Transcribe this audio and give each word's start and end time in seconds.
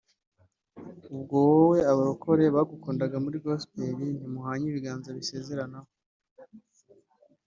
ubwo 1.15 1.35
wowe 1.49 1.79
abarokore 1.91 2.43
bagukundaga 2.55 3.15
muri 3.25 3.37
Gospel 3.45 3.87
ntimuhanye 4.17 4.65
ibiganza 4.67 5.09
bisezeranaho 5.17 5.89